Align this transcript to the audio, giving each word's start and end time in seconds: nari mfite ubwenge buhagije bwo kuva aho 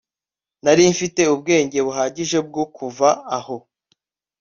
nari 0.63 0.83
mfite 0.93 1.21
ubwenge 1.33 1.77
buhagije 1.87 2.37
bwo 2.47 2.63
kuva 2.75 3.09
aho 3.37 3.57